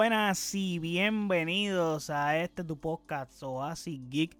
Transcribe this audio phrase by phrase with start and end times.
[0.00, 4.34] buenas y bienvenidos a este tu podcast Oasis Geek.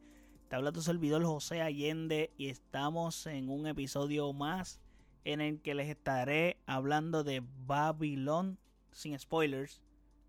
[0.48, 4.80] Te habla tu servidor José Allende y estamos en un episodio más
[5.24, 8.58] en el que les estaré hablando de Babylon
[8.90, 9.82] sin spoilers,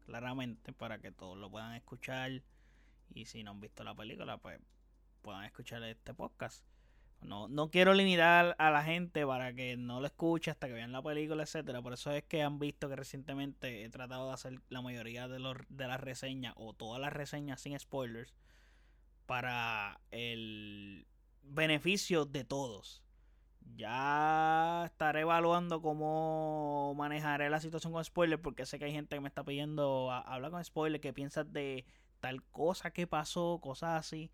[0.05, 2.43] claramente, para que todos lo puedan escuchar
[3.13, 4.59] y si no han visto la película, pues
[5.21, 6.65] puedan escuchar este podcast.
[7.21, 10.91] No, no quiero limitar a la gente para que no lo escuche hasta que vean
[10.91, 11.81] la película, etcétera.
[11.81, 15.39] Por eso es que han visto que recientemente he tratado de hacer la mayoría de,
[15.39, 18.33] los, de las reseñas o todas las reseñas sin spoilers
[19.27, 21.05] para el
[21.43, 23.03] beneficio de todos.
[23.75, 29.21] Ya estaré evaluando cómo manejaré la situación con spoilers porque sé que hay gente que
[29.21, 31.85] me está pidiendo hablar con spoilers, que piensas de
[32.19, 34.31] tal cosa que pasó, cosas así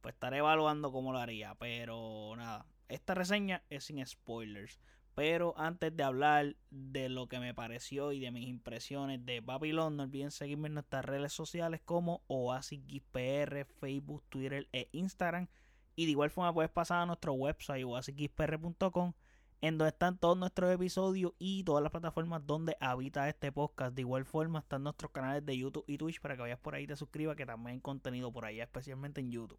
[0.00, 1.54] pues estaré evaluando cómo lo haría.
[1.56, 4.80] Pero nada, esta reseña es sin spoilers.
[5.14, 9.96] Pero antes de hablar de lo que me pareció y de mis impresiones de Babylon,
[9.96, 15.48] no olviden seguirme en nuestras redes sociales como OasisXPR, Facebook, Twitter e Instagram.
[15.96, 19.12] Y de igual forma puedes pasar a nuestro website oasisxpr.com
[19.60, 23.94] en donde están todos nuestros episodios y todas las plataformas donde habita este podcast.
[23.94, 26.84] De igual forma están nuestros canales de YouTube y Twitch para que vayas por ahí
[26.84, 29.58] y te suscribas que también hay contenido por allá, especialmente en YouTube.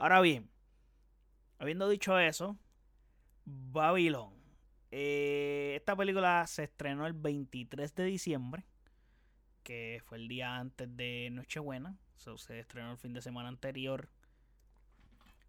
[0.00, 0.48] Ahora bien,
[1.58, 2.56] habiendo dicho eso,
[3.44, 4.32] Babylon.
[4.90, 8.64] Eh, esta película se estrenó el 23 de diciembre,
[9.62, 11.98] que fue el día antes de Nochebuena.
[12.16, 14.08] se estrenó el fin de semana anterior.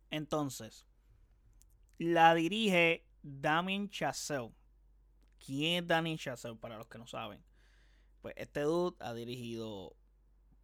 [0.09, 0.85] Entonces,
[1.97, 4.51] la dirige Damien Chazelle.
[5.39, 6.57] ¿Quién es Damien Chazelle?
[6.57, 7.41] Para los que no saben.
[8.21, 9.95] Pues este dude ha dirigido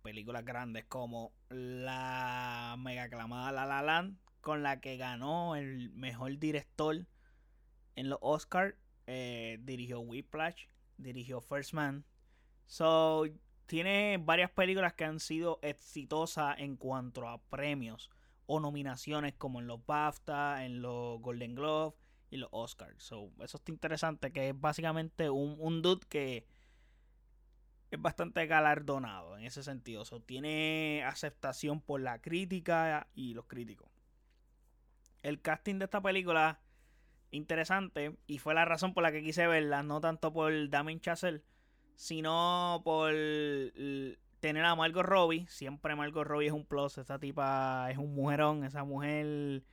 [0.07, 6.39] películas grandes como la mega aclamada La La Land, con la que ganó el mejor
[6.39, 7.05] director
[7.97, 8.77] en los Oscars.
[9.05, 12.05] Eh, dirigió Whiplash, dirigió First Man.
[12.67, 13.25] So,
[13.65, 18.09] tiene varias películas que han sido exitosas en cuanto a premios
[18.45, 21.97] o nominaciones como en los BAFTA, en los Golden Globe
[22.29, 23.03] y los Oscars.
[23.03, 26.45] So, eso está interesante, que es básicamente un, un dude que
[27.89, 30.03] es bastante galardonado en ese sentido.
[30.25, 33.89] tiene aceptación por la crítica y los críticos.
[35.23, 36.59] El casting de esta película,
[37.31, 41.43] interesante, y fue la razón por la que quise verla, no tanto por Damien Chazelle,
[41.95, 43.13] sino por
[44.39, 45.47] tener a Margot Robbie.
[45.47, 49.63] Siempre Margot Robbie es un plus, esta tipa es un mujerón, esa mujer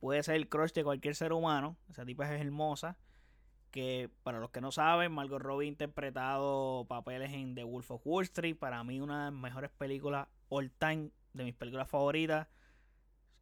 [0.00, 2.96] puede ser el crush de cualquier ser humano, esa tipa es hermosa
[3.72, 8.02] que para los que no saben, Margot Robbie ha interpretado papeles en The Wolf of
[8.04, 12.46] Wall Street, para mí una de las mejores películas all time, de mis películas favoritas.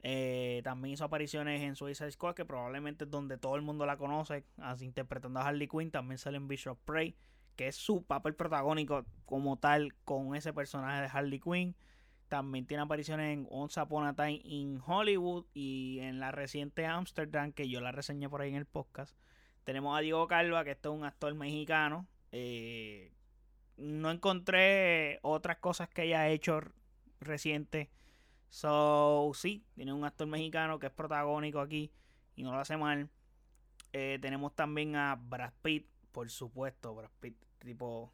[0.03, 3.99] Eh, también hizo apariciones en Suicide Squad, que probablemente es donde todo el mundo la
[3.99, 5.91] conoce, así interpretando a Harley Quinn.
[5.91, 7.17] También sale en Bishop Prey,
[7.57, 11.77] que es su papel protagónico como tal con ese personaje de Harley Quinn.
[12.29, 17.53] También tiene apariciones en Once Upon a Time in Hollywood y en la reciente Amsterdam,
[17.53, 19.17] que yo la reseñé por ahí en el podcast.
[19.65, 22.06] Tenemos a Diego Calva, que este es un actor mexicano.
[22.32, 23.12] Eh,
[23.76, 26.60] no encontré otras cosas que haya hecho
[27.21, 27.91] reciente.
[28.48, 31.93] So, sí, tiene un actor mexicano que es protagónico aquí
[32.37, 33.09] y no lo hace mal.
[33.93, 36.94] Eh, tenemos también a Brad Pitt, por supuesto.
[36.94, 38.12] Brad Pitt, tipo.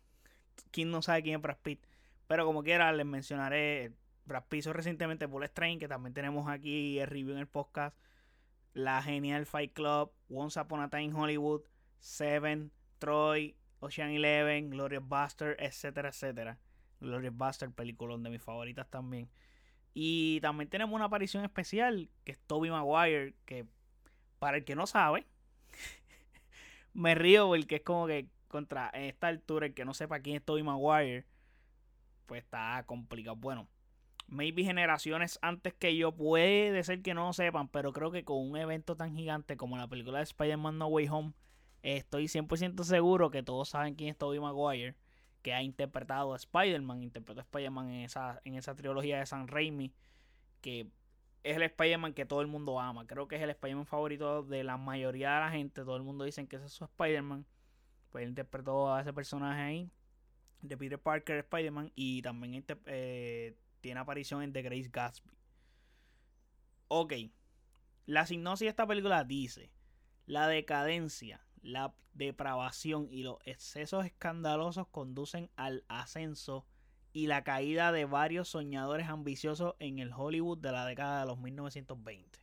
[0.70, 1.86] ¿Quién no sabe quién es Brad Pitt?
[2.26, 3.92] Pero como quiera, les mencionaré.
[4.24, 7.96] Brad Pitt hizo recientemente Bullet Train, que también tenemos aquí el review en el podcast
[8.76, 11.62] la genial Fight Club, Once Upon a Time Hollywood,
[11.98, 16.58] Seven, Troy, Ocean Eleven, Glorious Buster, etcétera, etcétera.
[17.00, 19.30] Glorious Buster, película de mis favoritas también.
[19.94, 23.64] Y también tenemos una aparición especial, que es Toby Maguire, que
[24.38, 25.26] para el que no sabe,
[26.92, 30.44] me río porque es como que contra esta altura, el que no sepa quién es
[30.44, 31.24] Toby Maguire,
[32.26, 33.36] pues está complicado.
[33.36, 33.68] Bueno,
[34.28, 38.38] maybe generaciones antes que yo puede ser que no lo sepan, pero creo que con
[38.38, 41.32] un evento tan gigante como la película de Spider-Man No Way Home,
[41.82, 44.96] estoy 100% seguro que todos saben quién es Tobey Maguire,
[45.42, 49.46] que ha interpretado a Spider-Man, interpretó a Spider-Man en esa, en esa trilogía de San
[49.46, 49.92] Raimi,
[50.60, 50.90] que
[51.44, 53.06] es el Spider-Man que todo el mundo ama.
[53.06, 55.82] Creo que es el Spider-Man favorito de la mayoría de la gente.
[55.82, 57.46] Todo el mundo dice que ese es su Spider-Man.
[58.10, 59.90] Pues él interpretó a ese personaje ahí,
[60.62, 63.54] de Peter Parker, Spider-Man, y también eh,
[63.86, 65.30] tiene aparición en The Grace Gatsby.
[66.88, 67.12] Ok.
[68.04, 69.70] La sinopsis de esta película dice:
[70.26, 76.66] La decadencia, la depravación y los excesos escandalosos conducen al ascenso
[77.12, 81.38] y la caída de varios soñadores ambiciosos en el Hollywood de la década de los
[81.38, 82.40] 1920.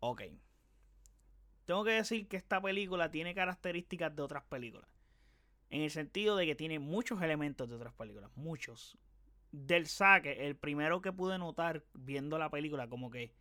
[0.00, 0.22] Ok.
[1.66, 4.90] Tengo que decir que esta película tiene características de otras películas.
[5.70, 8.32] En el sentido de que tiene muchos elementos de otras películas.
[8.34, 8.98] Muchos.
[9.58, 13.32] Del saque, el primero que pude notar viendo la película, como que,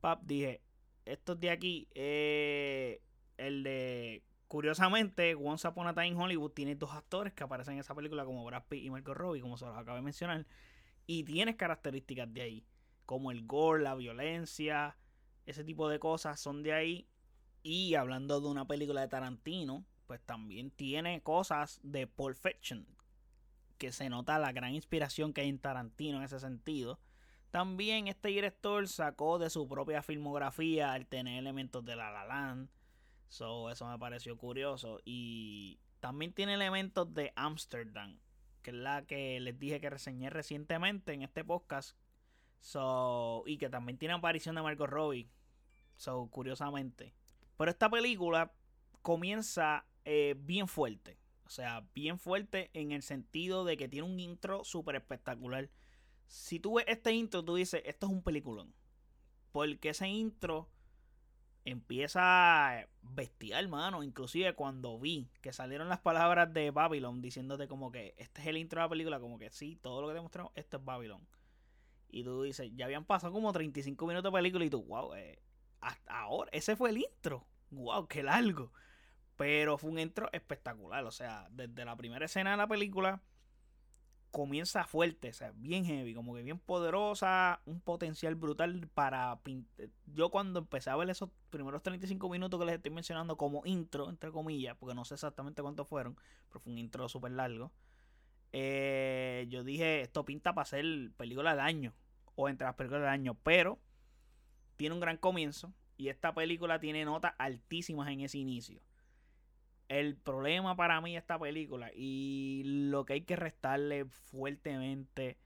[0.00, 0.62] pap, dije,
[1.04, 3.02] estos de aquí, eh,
[3.36, 7.96] el de, curiosamente, Once Upon a Time Hollywood tiene dos actores que aparecen en esa
[7.96, 10.46] película como Brad Pitt y Marco Robbie, como se los acabo de mencionar,
[11.04, 12.64] y tienes características de ahí,
[13.04, 14.96] como el gore, la violencia,
[15.46, 17.08] ese tipo de cosas son de ahí.
[17.64, 22.86] Y hablando de una película de Tarantino, pues también tiene cosas de Pulp Fiction,
[23.78, 26.98] que se nota la gran inspiración que hay en Tarantino en ese sentido.
[27.50, 32.68] También este director sacó de su propia filmografía al tener elementos de La La Land.
[33.28, 35.00] So, eso me pareció curioso.
[35.04, 38.18] Y también tiene elementos de Amsterdam,
[38.62, 41.96] que es la que les dije que reseñé recientemente en este podcast.
[42.60, 45.30] So, y que también tiene aparición de Marco Robbie.
[45.96, 47.14] So, curiosamente.
[47.56, 48.52] Pero esta película
[49.02, 51.18] comienza eh, bien fuerte.
[51.46, 55.70] O sea, bien fuerte en el sentido de que tiene un intro súper espectacular.
[56.26, 58.74] Si tú ves este intro, tú dices, esto es un peliculón.
[59.52, 60.68] Porque ese intro
[61.64, 64.02] empieza bestial, mano.
[64.02, 68.56] Inclusive cuando vi que salieron las palabras de Babylon diciéndote como que este es el
[68.56, 71.26] intro de la película, como que sí, todo lo que te mostrado, esto es Babylon.
[72.08, 75.40] Y tú dices, ya habían pasado como 35 minutos de película y tú, wow, eh,
[75.80, 77.46] hasta ahora, ese fue el intro.
[77.70, 78.72] Wow, qué largo.
[79.36, 81.04] Pero fue un intro espectacular.
[81.04, 83.20] O sea, desde la primera escena de la película
[84.36, 89.40] comienza fuerte, o sea, bien heavy, como que bien poderosa, un potencial brutal para
[90.12, 94.10] yo cuando empecé a ver esos primeros 35 minutos que les estoy mencionando como intro,
[94.10, 96.18] entre comillas, porque no sé exactamente cuántos fueron,
[96.48, 97.72] pero fue un intro súper largo.
[98.52, 100.84] Eh, yo dije, esto pinta para ser
[101.16, 101.94] película del año,
[102.34, 103.78] o entre las películas del año, pero
[104.76, 108.82] tiene un gran comienzo y esta película tiene notas altísimas en ese inicio.
[109.88, 115.38] El problema para mí de esta película y lo que hay que restarle fuertemente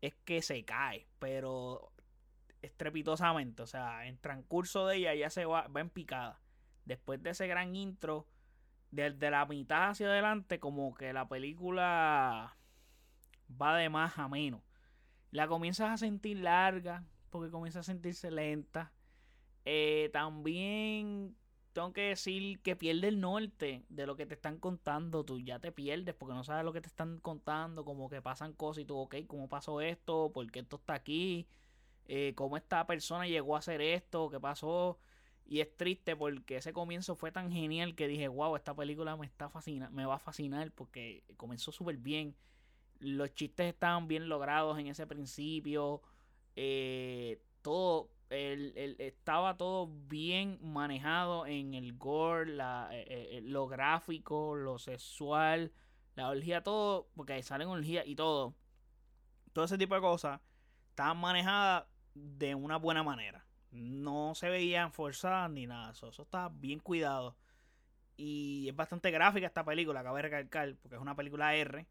[0.00, 1.92] es que se cae, pero
[2.62, 3.62] estrepitosamente.
[3.62, 6.40] O sea, en transcurso de ella ya se va, va en picada.
[6.84, 8.26] Después de ese gran intro,
[8.90, 12.56] desde la mitad hacia adelante, como que la película
[13.60, 14.62] va de más a menos.
[15.30, 18.92] La comienzas a sentir larga, porque comienza a sentirse lenta.
[19.64, 21.36] Eh, también
[21.72, 25.24] tengo que decir que pierde el norte de lo que te están contando.
[25.24, 28.52] Tú ya te pierdes porque no sabes lo que te están contando, como que pasan
[28.52, 30.30] cosas y tú, ok, ¿cómo pasó esto?
[30.32, 31.46] ¿Por qué esto está aquí?
[32.06, 34.28] Eh, ¿Cómo esta persona llegó a hacer esto?
[34.30, 34.98] ¿Qué pasó?
[35.46, 39.26] Y es triste porque ese comienzo fue tan genial que dije, wow, esta película me,
[39.26, 42.36] está fascina me va a fascinar porque comenzó súper bien.
[43.00, 46.02] Los chistes estaban bien logrados en ese principio.
[46.56, 54.54] Eh, todo el, estaba todo bien manejado en el gore, la, eh, eh, lo gráfico,
[54.54, 55.72] lo sexual,
[56.14, 58.54] la orgía, todo, porque ahí salen orgías y todo.
[59.52, 60.40] Todo ese tipo de cosas
[60.90, 61.84] estaban manejadas
[62.14, 63.44] de una buena manera.
[63.70, 65.92] No se veían forzadas ni nada.
[65.92, 67.36] Eso, eso está bien cuidado.
[68.16, 71.86] Y es bastante gráfica esta película, cabe recalcar, porque es una película R,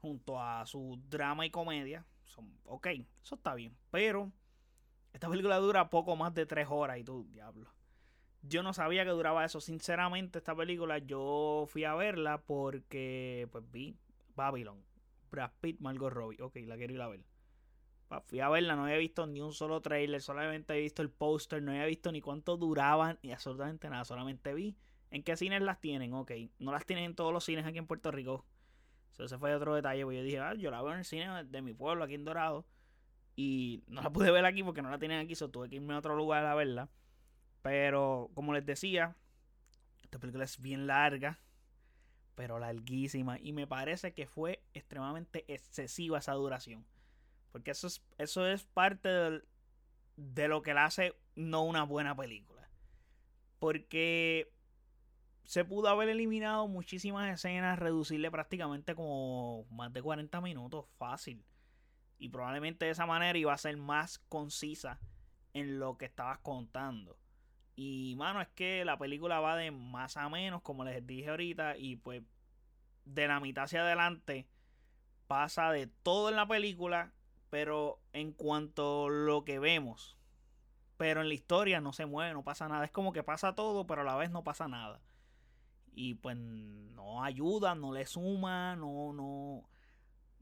[0.00, 2.06] junto a su drama y comedia.
[2.24, 2.86] Son, ok,
[3.22, 3.76] eso está bien.
[3.90, 4.32] Pero
[5.12, 7.72] esta película dura poco más de tres horas y tú, diablo.
[8.42, 9.60] Yo no sabía que duraba eso.
[9.60, 13.96] Sinceramente, esta película yo fui a verla porque pues vi
[14.34, 14.84] Babylon.
[15.30, 16.40] Brad Pitt, Margot Robbie.
[16.40, 17.24] Ok, la quiero ir a ver.
[18.26, 21.62] Fui a verla, no había visto ni un solo trailer, solamente había visto el póster,
[21.62, 24.06] no había visto ni cuánto duraban y absolutamente nada.
[24.06, 24.78] Solamente vi
[25.10, 26.14] en qué cines las tienen.
[26.14, 28.46] Ok, no las tienen en todos los cines aquí en Puerto Rico.
[29.18, 30.04] ese fue otro detalle.
[30.04, 32.24] Pues yo dije, ah, yo la veo en el cine de mi pueblo, aquí en
[32.24, 32.64] Dorado.
[33.40, 35.94] Y no la pude ver aquí porque no la tienen aquí, so tuve que irme
[35.94, 36.88] a otro lugar a verla.
[37.62, 39.14] Pero como les decía,
[40.02, 41.38] esta película es bien larga,
[42.34, 43.38] pero larguísima.
[43.38, 46.84] Y me parece que fue extremadamente excesiva esa duración.
[47.52, 49.08] Porque eso es, eso es parte
[50.16, 52.68] de lo que la hace no una buena película.
[53.60, 54.52] Porque
[55.44, 61.44] se pudo haber eliminado muchísimas escenas, reducirle prácticamente como más de 40 minutos, fácil.
[62.18, 64.98] Y probablemente de esa manera iba a ser más concisa
[65.54, 67.16] en lo que estabas contando.
[67.76, 71.76] Y mano, es que la película va de más a menos, como les dije ahorita,
[71.76, 72.22] y pues
[73.04, 74.48] de la mitad hacia adelante
[75.28, 77.12] pasa de todo en la película,
[77.50, 80.16] pero en cuanto a lo que vemos,
[80.96, 82.84] pero en la historia no se mueve, no pasa nada.
[82.84, 85.00] Es como que pasa todo, pero a la vez no pasa nada.
[85.94, 89.68] Y pues no ayuda, no le suma, no, no,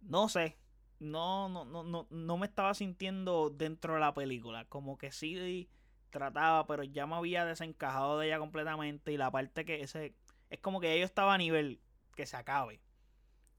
[0.01, 0.57] no sé
[0.99, 4.65] no, no, no, no, no me estaba sintiendo dentro de la película.
[4.67, 5.69] Como que sí
[6.11, 9.13] trataba, pero ya me había desencajado de ella completamente.
[9.13, 10.15] Y la parte que ese.
[10.49, 11.81] Es como que yo estaba a nivel
[12.15, 12.81] que se acabe.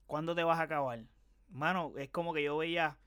[0.05, 1.03] ¿Cuándo te vas a acabar?
[1.49, 2.97] Mano, es como que yo veía.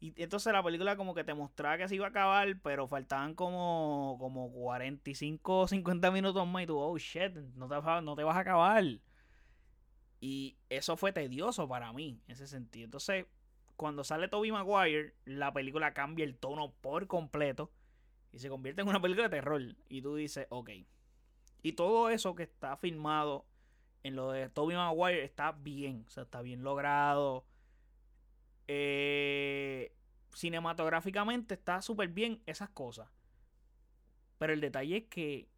[0.00, 3.34] Y entonces la película como que te mostraba que se iba a acabar, pero faltaban
[3.34, 8.22] como, como 45 o 50 minutos más y tú, oh shit, no te, no te
[8.22, 8.84] vas a acabar.
[10.20, 12.84] Y eso fue tedioso para mí, en ese sentido.
[12.84, 13.26] Entonces,
[13.76, 17.72] cuando sale Toby Maguire, la película cambia el tono por completo
[18.32, 19.62] y se convierte en una película de terror.
[19.88, 20.70] Y tú dices, ok.
[21.62, 23.46] Y todo eso que está filmado
[24.02, 27.44] en lo de Toby Maguire está bien, o sea, está bien logrado.
[28.68, 29.94] Eh,
[30.34, 33.08] cinematográficamente está súper bien esas cosas.
[34.38, 35.48] Pero el detalle es que,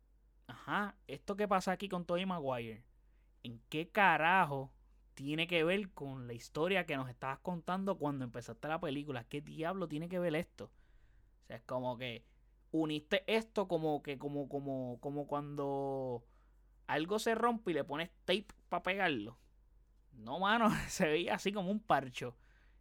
[0.46, 2.84] ajá, esto que pasa aquí con Toby Maguire,
[3.42, 4.70] ¿en qué carajo
[5.16, 9.24] tiene que ver con la historia que nos estabas contando cuando empezaste la película.
[9.24, 10.66] ¿Qué diablo tiene que ver esto?
[10.66, 12.22] O sea, es como que
[12.70, 16.22] uniste esto como que como como como cuando
[16.86, 19.38] algo se rompe y le pones tape para pegarlo.
[20.12, 22.36] No, mano, se veía así como un parcho.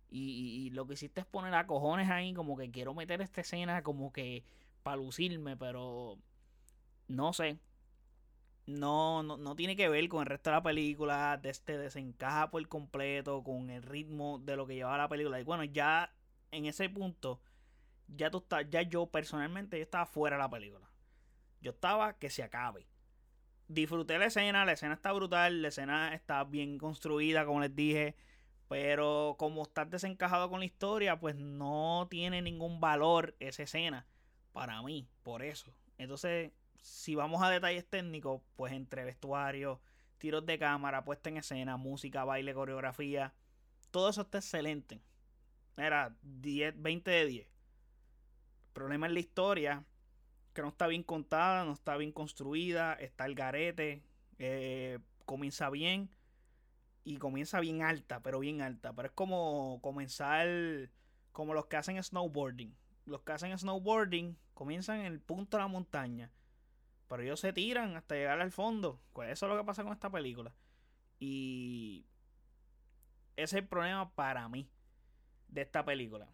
[0.10, 3.42] Y, y, lo que hiciste es poner a cojones ahí, como que quiero meter esta
[3.42, 4.44] escena como que
[4.84, 6.18] para lucirme, pero
[7.08, 7.60] no sé
[8.68, 12.50] no, no, no, tiene que ver con el resto de la película, de este desencaja
[12.50, 15.40] por completo con el ritmo de lo que llevaba la película.
[15.40, 16.12] Y bueno, ya
[16.52, 17.42] en ese punto,
[18.08, 20.90] ya tú estás, ya yo personalmente yo estaba fuera de la película.
[21.62, 22.88] Yo estaba que se acabe.
[23.68, 28.16] Disfruté la escena, la escena está brutal, la escena está bien construida, como les dije.
[28.68, 34.08] Pero como estás desencajado con la historia, pues no tiene ningún valor esa escena
[34.54, 35.72] para mí, por eso.
[35.98, 36.52] Entonces,
[36.86, 39.82] si vamos a detalles técnicos, pues entre vestuario,
[40.20, 43.34] tiros de cámara, puesta en escena, música, baile, coreografía,
[43.90, 45.02] todo eso está excelente.
[45.78, 47.48] Era 10, 20 de 10.
[47.48, 49.84] El problema es la historia,
[50.54, 54.04] que no está bien contada, no está bien construida, está el garete,
[54.38, 56.12] eh, comienza bien
[57.04, 58.94] y comienza bien alta, pero bien alta.
[58.94, 60.48] Pero es como comenzar
[61.32, 62.78] como los que hacen snowboarding.
[63.06, 66.32] Los que hacen snowboarding comienzan en el punto de la montaña
[67.08, 69.00] pero ellos se tiran hasta llegar al fondo.
[69.14, 70.54] Pues eso es lo que pasa con esta película.
[71.20, 72.06] Y
[73.36, 74.70] ese es el problema para mí
[75.48, 76.30] de esta película.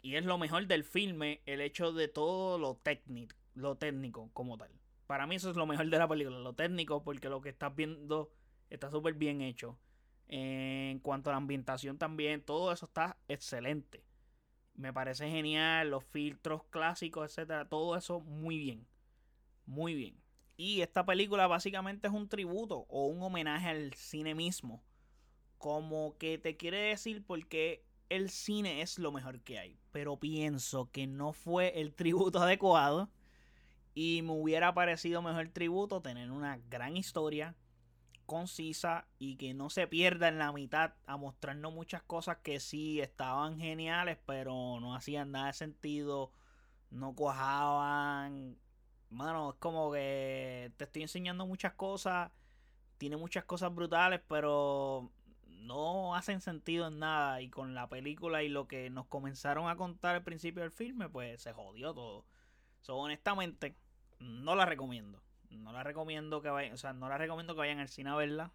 [0.00, 4.56] Y es lo mejor del filme, el hecho de todo lo técnico, lo técnico como
[4.58, 4.70] tal.
[5.06, 7.74] Para mí eso es lo mejor de la película, lo técnico, porque lo que estás
[7.74, 8.32] viendo
[8.70, 9.78] está súper bien hecho.
[10.26, 14.02] En cuanto a la ambientación también, todo eso está excelente.
[14.74, 18.86] Me parece genial, los filtros clásicos, etcétera, todo eso muy bien
[19.72, 20.22] muy bien.
[20.56, 24.84] Y esta película básicamente es un tributo o un homenaje al cine mismo.
[25.58, 29.78] Como que te quiere decir porque el cine es lo mejor que hay.
[29.90, 33.10] Pero pienso que no fue el tributo adecuado.
[33.94, 37.56] Y me hubiera parecido mejor tributo tener una gran historia
[38.26, 43.00] concisa y que no se pierda en la mitad a mostrarnos muchas cosas que sí
[43.00, 46.32] estaban geniales, pero no hacían nada de sentido,
[46.90, 48.56] no cuajaban,
[49.12, 52.30] mano, es como que te estoy enseñando muchas cosas,
[52.98, 55.10] tiene muchas cosas brutales, pero
[55.46, 57.40] no hacen sentido en nada.
[57.40, 61.08] Y con la película y lo que nos comenzaron a contar al principio del filme,
[61.08, 62.24] pues se jodió todo.
[62.80, 63.76] So, honestamente,
[64.18, 65.22] no la recomiendo.
[65.50, 68.16] No la recomiendo que vayan, o sea, no la recomiendo que vayan al cine a
[68.16, 68.52] verla.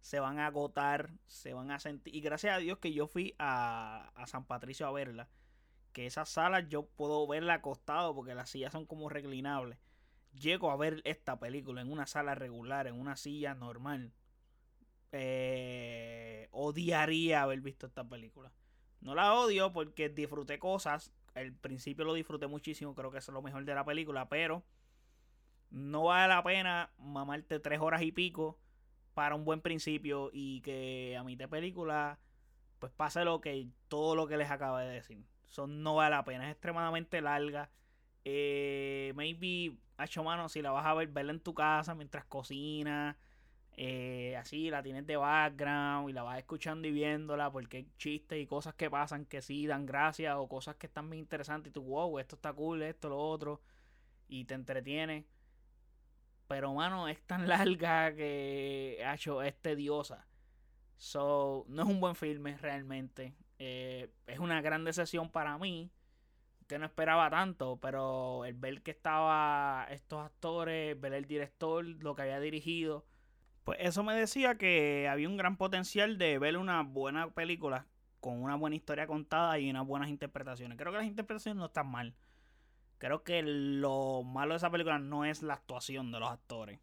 [0.00, 2.14] Se van a agotar, se van a sentir.
[2.14, 5.28] Y gracias a Dios que yo fui a, a San Patricio a verla.
[5.92, 9.78] Que esas salas yo puedo verla acostado porque las sillas son como reclinables
[10.38, 14.12] llego a ver esta película en una sala regular, en una silla normal,
[15.12, 18.52] eh, odiaría haber visto esta película.
[19.00, 21.12] No la odio porque disfruté cosas.
[21.34, 24.64] Al principio lo disfruté muchísimo, creo que es lo mejor de la película, pero
[25.70, 28.58] no vale la pena mamarte tres horas y pico
[29.14, 32.18] para un buen principio y que a mitad de película
[32.78, 35.24] pues pase lo que todo lo que les acabo de decir.
[35.48, 37.70] Eso no vale la pena, es extremadamente larga.
[38.24, 43.16] Eh, maybe hecho mano, si la vas a ver, verla en tu casa mientras cocinas.
[43.78, 48.38] Eh, así la tienes de background y la vas escuchando y viéndola porque hay chistes
[48.40, 51.72] y cosas que pasan que sí dan gracias o cosas que están muy interesantes y
[51.74, 53.60] tú, wow, esto está cool, esto, lo otro
[54.28, 55.26] y te entretiene.
[56.48, 60.26] Pero, mano, es tan larga que, hecho, es tediosa.
[60.96, 63.34] So, no es un buen filme realmente.
[63.58, 65.90] Eh, es una gran decepción para mí
[66.66, 72.14] que no esperaba tanto, pero el ver que estaba estos actores, ver el director, lo
[72.14, 73.04] que había dirigido,
[73.66, 77.86] pues eso me decía que había un gran potencial de ver una buena película
[78.20, 80.78] con una buena historia contada y unas buenas interpretaciones.
[80.78, 82.14] Creo que las interpretaciones no están mal.
[82.98, 86.78] Creo que lo malo de esa película no es la actuación de los actores.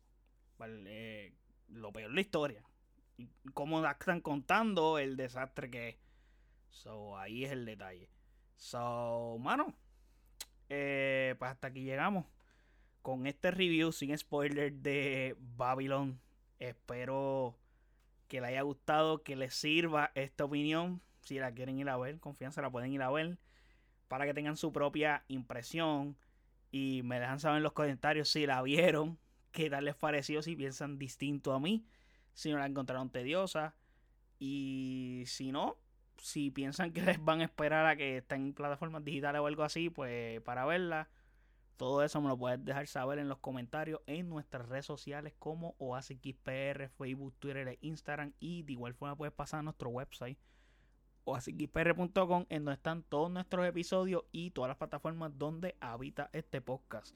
[0.65, 1.33] Eh,
[1.69, 2.63] lo peor es la historia.
[3.53, 5.97] cómo están contando el desastre que es.
[6.69, 8.09] So, ahí es el detalle.
[8.55, 9.73] So, mano,
[10.69, 12.25] eh, pues hasta aquí llegamos
[13.03, 16.19] con este review sin spoiler de Babylon.
[16.57, 17.59] Espero
[18.27, 21.01] que le haya gustado, que les sirva esta opinión.
[21.21, 23.37] Si la quieren ir a ver, confianza, la pueden ir a ver.
[24.07, 26.17] Para que tengan su propia impresión.
[26.71, 29.19] Y me dejan saber en los comentarios si la vieron.
[29.51, 31.85] Qué tal les pareció, si piensan distinto a mí.
[32.33, 33.75] Si no la encontraron tediosa.
[34.39, 35.77] Y si no,
[36.17, 39.63] si piensan que les van a esperar a que estén en plataformas digitales o algo
[39.63, 41.09] así, pues para verla.
[41.77, 45.75] Todo eso me lo puedes dejar saber en los comentarios en nuestras redes sociales como
[45.79, 48.33] OasisXPR, Facebook, Twitter e Instagram.
[48.39, 50.37] Y de igual forma puedes pasar a nuestro website
[51.25, 57.15] oasisxpr.com en donde están todos nuestros episodios y todas las plataformas donde habita este podcast.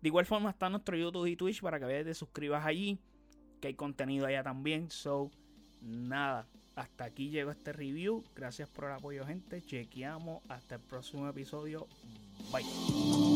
[0.00, 2.98] De igual forma está nuestro YouTube y Twitch para que veas te suscribas allí,
[3.60, 4.90] que hay contenido allá también.
[4.90, 5.30] So,
[5.80, 8.24] nada, hasta aquí llegó este review.
[8.34, 9.62] Gracias por el apoyo, gente.
[9.62, 11.86] Chequeamos hasta el próximo episodio.
[12.52, 13.33] Bye.